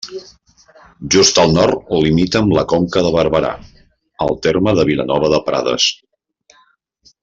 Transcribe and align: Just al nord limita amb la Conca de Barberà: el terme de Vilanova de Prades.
Just 1.15 1.41
al 1.43 1.53
nord 1.57 1.91
limita 2.05 2.41
amb 2.41 2.55
la 2.59 2.65
Conca 2.73 3.05
de 3.09 3.13
Barberà: 3.19 3.53
el 4.29 4.37
terme 4.49 4.77
de 4.81 4.91
Vilanova 4.93 5.35
de 5.37 5.45
Prades. 5.51 5.91